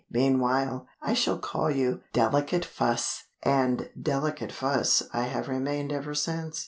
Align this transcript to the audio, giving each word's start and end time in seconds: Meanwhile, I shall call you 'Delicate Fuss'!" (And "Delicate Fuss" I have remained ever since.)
Meanwhile, 0.09 0.87
I 0.99 1.13
shall 1.13 1.37
call 1.37 1.69
you 1.69 2.01
'Delicate 2.11 2.65
Fuss'!" 2.65 3.25
(And 3.43 3.91
"Delicate 4.01 4.51
Fuss" 4.51 5.03
I 5.13 5.25
have 5.25 5.47
remained 5.47 5.91
ever 5.91 6.15
since.) 6.15 6.59